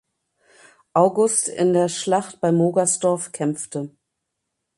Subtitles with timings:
[0.95, 3.91] August in der Schlacht bei Mogersdorf kämpfte.